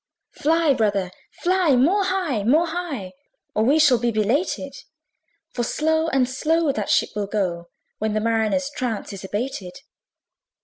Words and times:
Fly, 0.31 0.73
brother, 0.73 1.11
fly! 1.43 1.75
more 1.75 2.05
high, 2.05 2.41
more 2.43 2.65
high 2.65 3.13
Or 3.53 3.63
we 3.63 3.77
shall 3.77 3.99
be 3.99 4.09
belated: 4.09 4.73
For 5.51 5.61
slow 5.61 6.07
and 6.07 6.27
slow 6.27 6.71
that 6.71 6.89
ship 6.89 7.09
will 7.15 7.27
go, 7.27 7.69
When 7.99 8.13
the 8.13 8.19
Mariner's 8.19 8.71
trance 8.75 9.13
is 9.13 9.23
abated. 9.23 9.73